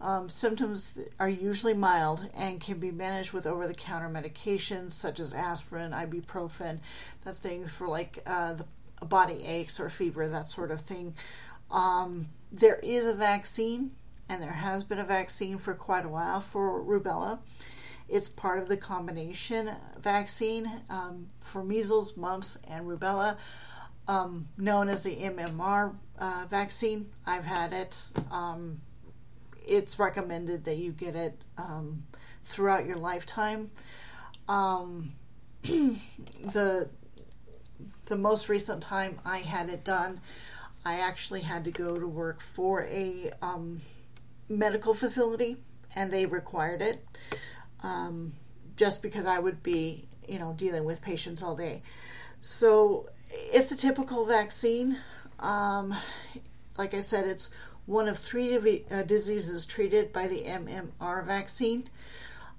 Um, 0.00 0.28
symptoms 0.28 0.96
are 1.18 1.28
usually 1.28 1.74
mild 1.74 2.30
and 2.32 2.60
can 2.60 2.78
be 2.78 2.92
managed 2.92 3.32
with 3.32 3.48
over 3.48 3.66
the 3.66 3.74
counter 3.74 4.08
medications 4.08 4.92
such 4.92 5.18
as 5.18 5.34
aspirin, 5.34 5.90
ibuprofen, 5.90 6.78
that 7.24 7.34
things 7.34 7.72
for 7.72 7.88
like 7.88 8.22
uh, 8.26 8.54
the 8.54 9.04
body 9.04 9.42
aches 9.44 9.80
or 9.80 9.90
fever, 9.90 10.28
that 10.28 10.48
sort 10.48 10.70
of 10.70 10.82
thing. 10.82 11.16
Um, 11.72 12.28
there 12.52 12.78
is 12.84 13.08
a 13.08 13.14
vaccine, 13.14 13.90
and 14.28 14.40
there 14.40 14.52
has 14.52 14.84
been 14.84 15.00
a 15.00 15.04
vaccine 15.04 15.58
for 15.58 15.74
quite 15.74 16.04
a 16.04 16.08
while 16.08 16.40
for 16.40 16.80
rubella. 16.80 17.40
It's 18.08 18.28
part 18.30 18.58
of 18.58 18.68
the 18.68 18.76
combination 18.76 19.70
vaccine 20.00 20.70
um, 20.88 21.28
for 21.40 21.62
measles, 21.62 22.16
mumps, 22.16 22.56
and 22.66 22.86
rubella, 22.86 23.36
um, 24.06 24.48
known 24.56 24.88
as 24.88 25.02
the 25.02 25.14
MMR 25.16 25.94
uh, 26.18 26.46
vaccine. 26.48 27.10
I've 27.26 27.44
had 27.44 27.74
it. 27.74 28.10
Um, 28.30 28.80
it's 29.66 29.98
recommended 29.98 30.64
that 30.64 30.78
you 30.78 30.92
get 30.92 31.14
it 31.14 31.38
um, 31.58 32.04
throughout 32.44 32.86
your 32.86 32.96
lifetime. 32.96 33.70
Um, 34.48 35.12
the 35.62 36.88
the 38.06 38.16
most 38.16 38.48
recent 38.48 38.82
time 38.82 39.18
I 39.26 39.38
had 39.38 39.68
it 39.68 39.84
done, 39.84 40.22
I 40.82 41.00
actually 41.00 41.42
had 41.42 41.64
to 41.66 41.70
go 41.70 42.00
to 42.00 42.06
work 42.06 42.40
for 42.40 42.84
a 42.84 43.30
um, 43.42 43.82
medical 44.48 44.94
facility, 44.94 45.58
and 45.94 46.10
they 46.10 46.24
required 46.24 46.80
it 46.80 47.04
um, 47.82 48.34
just 48.76 49.02
because 49.02 49.26
I 49.26 49.38
would 49.38 49.62
be, 49.62 50.06
you 50.26 50.38
know, 50.38 50.54
dealing 50.56 50.84
with 50.84 51.02
patients 51.02 51.42
all 51.42 51.56
day. 51.56 51.82
So 52.40 53.08
it's 53.30 53.72
a 53.72 53.76
typical 53.76 54.24
vaccine. 54.24 54.96
Um, 55.40 55.94
like 56.76 56.94
I 56.94 57.00
said, 57.00 57.26
it's 57.26 57.50
one 57.86 58.08
of 58.08 58.18
three 58.18 58.84
uh, 58.90 59.02
diseases 59.02 59.64
treated 59.64 60.12
by 60.12 60.26
the 60.26 60.44
MMR 60.44 61.24
vaccine. 61.24 61.88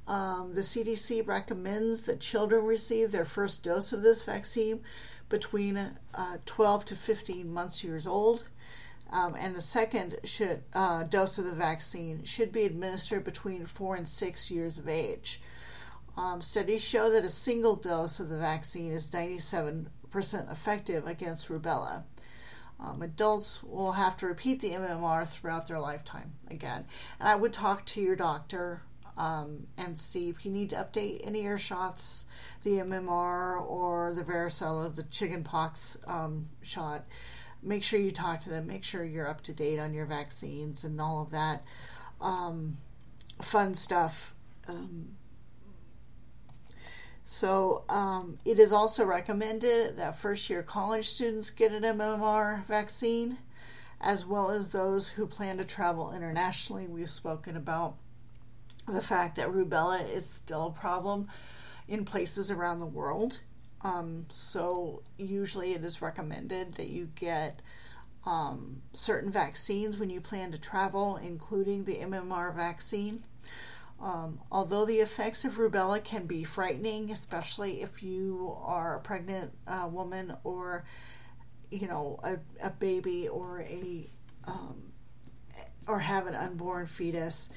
Um, 0.08 0.54
the 0.56 0.62
CDC 0.62 1.26
recommends 1.28 2.02
that 2.04 2.20
children 2.20 2.66
receive 2.66 3.12
their 3.12 3.26
first 3.26 3.64
dose 3.64 3.94
of 3.94 4.02
this 4.02 4.24
vaccine 4.24 4.82
between 5.30 5.78
uh, 6.16 6.38
12 6.46 6.86
to 6.86 6.96
15 6.96 7.54
months 7.54 7.84
years 7.84 8.08
old. 8.08 8.46
Um, 9.12 9.36
and 9.36 9.56
the 9.56 9.62
second 9.62 10.18
should, 10.24 10.64
uh, 10.74 11.04
dose 11.04 11.40
of 11.40 11.46
the 11.46 11.52
vaccine 11.52 12.24
should 12.24 12.52
be 12.52 12.64
administered 12.64 13.24
between 13.24 13.66
four 13.66 13.96
and 13.96 14.08
six 14.08 14.52
years 14.52 14.78
of 14.78 14.88
age. 14.88 15.42
Um, 16.16 16.42
studies 16.42 16.84
show 16.84 17.10
that 17.10 17.24
a 17.24 17.30
single 17.30 17.76
dose 17.76 18.20
of 18.20 18.30
the 18.30 18.38
vaccine 18.38 18.92
is 18.92 19.10
97% 19.10 19.88
effective 20.52 21.08
against 21.08 21.50
rubella. 21.50 22.04
Um, 22.80 23.02
adults 23.02 23.64
will 23.64 23.94
have 23.94 24.16
to 24.18 24.28
repeat 24.28 24.62
the 24.62 24.72
MMR 24.72 25.28
throughout 25.28 25.68
their 25.68 25.80
lifetime 25.80 26.34
again. 26.50 26.86
And 27.20 27.28
I 27.28 27.36
would 27.36 27.52
talk 27.52 27.86
to 27.88 28.02
your 28.02 28.16
doctor 28.16 28.82
um, 29.18 29.68
and 29.78 29.98
see 29.98 30.30
if 30.30 30.46
you 30.46 30.52
need 30.52 30.70
to 30.70 30.78
update 30.78 31.26
any 31.26 31.40
of 31.40 31.46
your 31.46 31.58
shots, 31.58 32.26
the 32.64 32.78
MMR 32.78 33.62
or 33.62 34.14
the 34.16 34.24
varicella, 34.24 34.94
the 34.96 35.04
chickenpox 35.04 35.98
um, 36.08 36.50
shot 36.62 37.06
make 37.62 37.84
sure 37.84 38.00
you 38.00 38.12
talk 38.12 38.40
to 38.42 38.50
them, 38.50 38.68
make 38.68 38.84
sure 38.84 39.04
you're 39.04 39.28
up 39.28 39.42
to 39.42 39.54
date 39.54 39.80
on 39.80 39.94
your 39.94 40.06
vaccines 40.06 40.84
and 40.84 41.00
all 41.00 41.22
of 41.22 41.32
that 41.32 41.64
um, 42.22 42.78
fun 43.42 43.74
stuff. 43.74 44.34
Um, 44.68 45.10
so, 47.26 47.84
um, 47.90 48.40
it 48.44 48.58
is 48.58 48.74
also 48.74 49.06
recommended 49.06 49.98
that 49.98 50.18
first 50.18 50.50
year 50.50 50.64
college 50.64 51.08
students 51.08 51.52
get 51.52 51.72
an 51.72 51.84
MMR 51.84 52.66
vaccine, 52.66 53.38
as 54.02 54.26
well 54.26 54.50
as 54.50 54.70
those 54.70 55.10
who 55.10 55.28
plan 55.28 55.58
to 55.58 55.66
travel 55.66 56.12
internationally. 56.12 56.88
We've 56.88 57.10
spoken 57.10 57.56
about 57.56 57.98
the 58.88 59.02
fact 59.02 59.36
that 59.36 59.50
rubella 59.50 60.10
is 60.12 60.28
still 60.28 60.68
a 60.68 60.72
problem 60.72 61.28
in 61.88 62.06
places 62.06 62.50
around 62.50 62.80
the 62.80 62.86
world. 62.86 63.42
Um, 63.82 64.26
so 64.30 65.04
usually 65.18 65.74
it 65.74 65.86
is 65.86 66.02
recommended 66.02 66.74
that 66.76 66.88
you 66.90 67.10
get 67.16 67.62
um, 68.26 68.82
certain 68.94 69.32
vaccines 69.32 69.98
when 69.98 70.10
you 70.10 70.22
plan 70.22 70.52
to 70.52 70.58
travel, 70.58 71.18
including 71.18 71.86
the 71.86 71.96
MMR 71.96 72.54
vaccine. 72.54 73.24
Um, 74.02 74.40
although 74.52 74.86
the 74.86 75.00
effects 75.00 75.44
of 75.44 75.58
rubella 75.58 76.04
can 76.04 76.26
be 76.26 76.44
frightening, 76.44 77.12
especially 77.12 77.82
if 77.82 78.02
you 78.02 78.56
are 78.64 78.98
a 78.98 79.00
pregnant 79.02 79.52
uh, 79.68 79.90
woman 79.92 80.36
or 80.44 80.86
you 81.70 81.88
know 81.88 82.20
a, 82.24 82.38
a 82.66 82.70
baby 82.70 83.28
or 83.28 83.62
a 83.62 84.08
um, 84.48 84.94
or 85.86 86.00
have 86.00 86.28
an 86.28 86.36
unborn 86.36 86.86
fetus, 86.86 87.50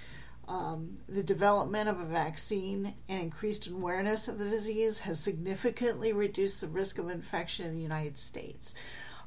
um, 0.52 0.98
the 1.08 1.22
development 1.22 1.88
of 1.88 1.98
a 1.98 2.04
vaccine 2.04 2.94
and 3.08 3.22
increased 3.22 3.66
awareness 3.68 4.28
of 4.28 4.38
the 4.38 4.44
disease 4.44 4.98
has 4.98 5.18
significantly 5.18 6.12
reduced 6.12 6.60
the 6.60 6.68
risk 6.68 6.98
of 6.98 7.08
infection 7.08 7.66
in 7.66 7.74
the 7.74 7.80
United 7.80 8.18
States. 8.18 8.74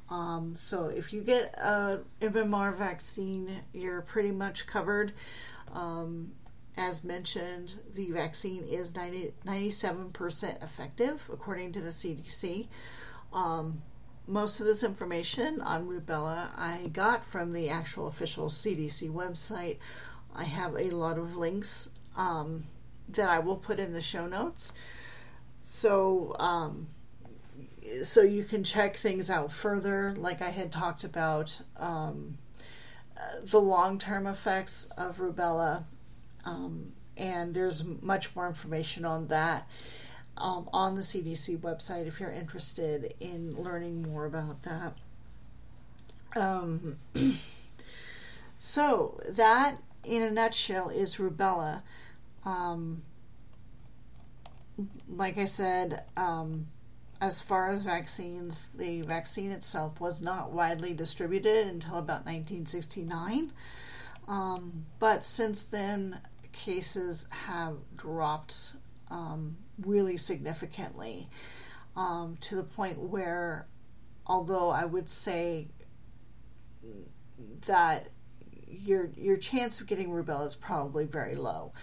Um, 0.08 0.56
so, 0.56 0.86
if 0.86 1.12
you 1.12 1.22
get 1.22 1.56
a 1.58 2.02
MMR 2.22 2.78
vaccine, 2.78 3.50
you're 3.74 4.02
pretty 4.02 4.30
much 4.30 4.68
covered. 4.68 5.14
Um, 5.74 6.34
as 6.78 7.04
mentioned, 7.04 7.74
the 7.96 8.12
vaccine 8.12 8.64
is 8.64 8.94
90, 8.94 9.34
97% 9.48 10.64
effective, 10.64 11.28
according 11.34 11.72
to 11.72 11.82
the 11.82 11.90
CDC. 11.90 12.68
Um, 13.34 13.82
most 14.28 14.60
of 14.60 14.68
this 14.68 14.84
information 14.84 15.60
on 15.62 15.88
rubella 15.88 16.50
I 16.56 16.92
got 16.94 17.26
from 17.26 17.54
the 17.54 17.70
actual 17.70 18.08
official 18.08 18.50
CDC 18.50 19.10
website. 19.10 19.78
I 20.36 20.44
have 20.44 20.76
a 20.76 20.90
lot 20.90 21.18
of 21.18 21.36
links 21.36 21.90
um, 22.18 22.66
that 23.10 23.30
I 23.30 23.40
will 23.40 23.58
put 23.58 23.80
in 23.80 23.94
the 23.94 24.02
show 24.02 24.28
notes. 24.28 24.74
So, 25.64 26.36
um, 26.40 26.88
so 28.02 28.22
you 28.22 28.44
can 28.44 28.64
check 28.64 28.96
things 28.96 29.30
out 29.30 29.52
further. 29.52 30.14
Like 30.18 30.42
I 30.42 30.50
had 30.50 30.72
talked 30.72 31.04
about, 31.04 31.62
um, 31.78 32.38
the 33.44 33.60
long-term 33.60 34.28
effects 34.28 34.86
of 34.98 35.18
rubella, 35.18 35.84
um, 36.46 36.92
and 37.18 37.54
there's 37.54 37.84
much 37.84 38.36
more 38.36 38.48
information 38.48 39.06
on 39.06 39.28
that 39.28 39.68
um, 40.38 40.70
on 40.74 40.96
the 40.96 41.02
CDC 41.02 41.60
website 41.60 42.08
if 42.08 42.20
you're 42.20 42.32
interested 42.32 43.14
in 43.20 43.56
learning 43.56 44.04
more 44.04 44.26
about 44.26 44.64
that. 44.64 44.94
Um, 46.36 46.98
so 48.60 49.20
that 49.30 49.78
in 50.06 50.22
a 50.22 50.32
nutshell, 50.32 50.90
is 50.90 51.18
rubella. 51.18 51.82
Um, 52.44 53.04
like 55.10 55.38
I 55.38 55.46
said, 55.46 56.04
um, 56.18 56.68
as 57.22 57.42
far 57.42 57.70
as 57.70 57.82
vaccines, 57.82 58.68
the 58.76 59.02
vaccine 59.02 59.52
itself 59.52 60.00
was 60.00 60.22
not 60.22 60.52
widely 60.52 60.94
distributed 60.94 61.68
until 61.68 61.98
about 61.98 62.26
1969. 62.26 63.52
Um, 64.28 64.86
but 65.00 65.24
since 65.24 65.64
then, 65.64 66.20
cases 66.52 67.28
have 67.48 67.78
dropped 67.96 68.76
um, 69.10 69.58
really 69.82 70.18
significantly 70.18 71.28
um, 71.96 72.38
to 72.42 72.56
the 72.56 72.64
point 72.64 73.00
where, 73.00 73.68
although 74.26 74.70
I 74.70 74.86
would 74.86 75.10
say 75.10 75.70
that 77.66 78.08
your 78.68 79.10
your 79.16 79.38
chance 79.38 79.80
of 79.80 79.88
getting 79.88 80.10
rubella 80.10 80.48
is 80.48 80.56
probably 80.56 81.06
very 81.06 81.36
low. 81.36 81.74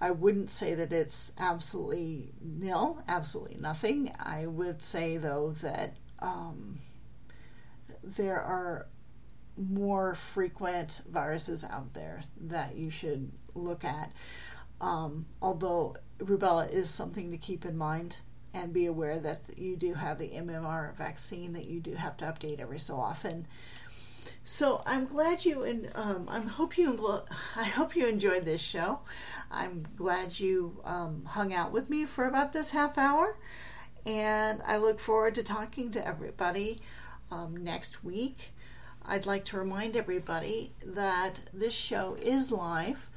I 0.00 0.10
wouldn't 0.10 0.50
say 0.50 0.74
that 0.74 0.92
it's 0.92 1.32
absolutely 1.38 2.32
nil, 2.40 3.02
absolutely 3.08 3.58
nothing. 3.60 4.12
I 4.18 4.46
would 4.46 4.82
say 4.82 5.16
though 5.16 5.54
that 5.62 5.96
um, 6.18 6.80
there 8.02 8.40
are 8.40 8.86
more 9.56 10.14
frequent 10.14 11.02
viruses 11.08 11.64
out 11.64 11.92
there 11.92 12.22
that 12.40 12.76
you 12.76 12.90
should 12.90 13.30
look 13.54 13.84
at. 13.84 14.12
Um, 14.80 15.26
although 15.40 15.96
rubella 16.18 16.70
is 16.70 16.90
something 16.90 17.30
to 17.30 17.38
keep 17.38 17.64
in 17.64 17.76
mind 17.76 18.18
and 18.52 18.72
be 18.72 18.86
aware 18.86 19.18
that 19.18 19.42
you 19.56 19.76
do 19.76 19.94
have 19.94 20.18
the 20.18 20.30
MMR 20.30 20.94
vaccine 20.94 21.52
that 21.54 21.66
you 21.66 21.80
do 21.80 21.94
have 21.94 22.16
to 22.18 22.24
update 22.24 22.60
every 22.60 22.78
so 22.78 22.96
often. 22.96 23.46
So 24.44 24.82
I'm 24.86 25.06
glad 25.06 25.44
you 25.44 25.62
and 25.62 25.90
um, 25.94 26.28
I 26.30 26.40
hope 26.40 26.76
you 26.76 27.22
I 27.56 27.64
hope 27.64 27.96
you 27.96 28.06
enjoyed 28.06 28.44
this 28.44 28.60
show. 28.60 29.00
I'm 29.50 29.86
glad 29.96 30.38
you 30.38 30.80
um, 30.84 31.24
hung 31.24 31.52
out 31.52 31.72
with 31.72 31.88
me 31.90 32.04
for 32.04 32.26
about 32.26 32.52
this 32.52 32.70
half 32.70 32.98
hour, 32.98 33.36
and 34.04 34.62
I 34.66 34.76
look 34.76 35.00
forward 35.00 35.34
to 35.36 35.42
talking 35.42 35.90
to 35.92 36.06
everybody 36.06 36.80
um, 37.30 37.56
next 37.56 38.04
week. 38.04 38.50
I'd 39.06 39.26
like 39.26 39.44
to 39.46 39.58
remind 39.58 39.96
everybody 39.96 40.72
that 40.84 41.40
this 41.52 41.74
show 41.74 42.16
is 42.20 42.50
live. 42.50 43.08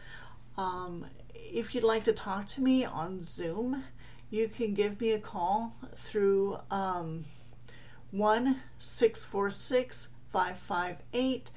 Um, 0.57 1.05
if 1.33 1.73
you'd 1.73 1.83
like 1.83 2.03
to 2.05 2.13
talk 2.13 2.47
to 2.47 2.61
me 2.61 2.83
on 2.83 3.21
Zoom, 3.21 3.83
you 4.29 4.47
can 4.47 4.73
give 4.73 4.99
me 4.99 5.11
a 5.11 5.19
call 5.19 5.75
through 5.95 6.57
one 8.11 8.61
six 8.77 9.23
four 9.23 9.51
six. 9.51 10.07
646 10.07 10.16
558 10.31 11.51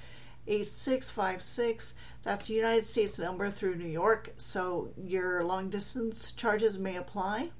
8656. 0.46 1.94
That's 2.22 2.50
United 2.50 2.84
States 2.84 3.18
number 3.18 3.50
through 3.50 3.76
New 3.76 3.86
York, 3.86 4.32
so 4.36 4.92
your 4.96 5.44
long 5.44 5.70
distance 5.70 6.32
charges 6.32 6.78
may 6.78 6.96
apply. 6.96 7.50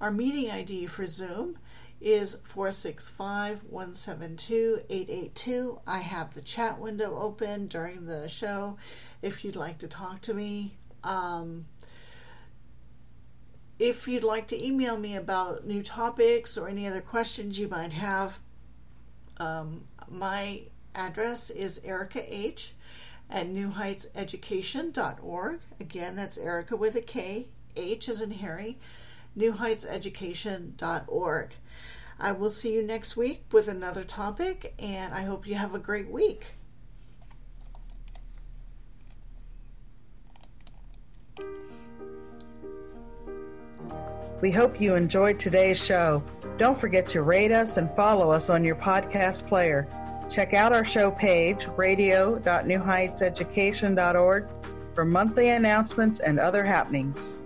Our 0.00 0.10
meeting 0.10 0.50
ID 0.50 0.86
for 0.86 1.06
Zoom 1.06 1.58
is 2.00 2.34
465 2.44 3.64
172 3.64 4.82
882. 4.88 5.80
I 5.86 5.98
have 5.98 6.34
the 6.34 6.40
chat 6.40 6.78
window 6.78 7.18
open 7.18 7.66
during 7.66 8.06
the 8.06 8.28
show 8.28 8.76
if 9.22 9.44
you'd 9.44 9.56
like 9.56 9.78
to 9.78 9.88
talk 9.88 10.20
to 10.22 10.34
me. 10.34 10.76
Um, 11.02 11.66
if 13.78 14.08
you'd 14.08 14.24
like 14.24 14.48
to 14.48 14.64
email 14.64 14.96
me 14.96 15.16
about 15.16 15.66
new 15.66 15.82
topics 15.82 16.56
or 16.58 16.68
any 16.68 16.86
other 16.86 17.00
questions 17.00 17.58
you 17.58 17.68
might 17.68 17.92
have, 17.92 18.40
um, 19.38 19.84
my 20.10 20.62
address 20.94 21.50
is 21.50 21.82
Erika 21.84 22.22
H 22.26 22.72
at 23.30 23.46
newheightseducation.org. 23.46 25.60
Again, 25.80 26.16
that's 26.16 26.38
Erika 26.38 26.76
with 26.76 26.96
a 26.96 27.00
K, 27.00 27.46
H 27.76 28.08
is 28.08 28.22
in 28.22 28.32
Harry, 28.32 28.78
newheightseducation.org. 29.36 31.54
I 32.20 32.32
will 32.32 32.48
see 32.48 32.74
you 32.74 32.82
next 32.82 33.16
week 33.16 33.44
with 33.52 33.68
another 33.68 34.02
topic, 34.02 34.74
and 34.78 35.14
I 35.14 35.22
hope 35.22 35.46
you 35.46 35.54
have 35.54 35.72
a 35.74 35.78
great 35.78 36.10
week. 36.10 36.48
We 44.40 44.52
hope 44.52 44.80
you 44.80 44.94
enjoyed 44.94 45.40
today's 45.40 45.84
show. 45.84 46.22
Don't 46.58 46.80
forget 46.80 47.08
to 47.08 47.22
rate 47.22 47.52
us 47.52 47.76
and 47.76 47.94
follow 47.96 48.30
us 48.30 48.48
on 48.48 48.64
your 48.64 48.76
podcast 48.76 49.48
player. 49.48 49.88
Check 50.28 50.54
out 50.54 50.72
our 50.72 50.84
show 50.84 51.10
page, 51.10 51.66
radio.newheightseducation.org, 51.76 54.48
for 54.94 55.04
monthly 55.04 55.48
announcements 55.48 56.20
and 56.20 56.38
other 56.38 56.64
happenings. 56.64 57.38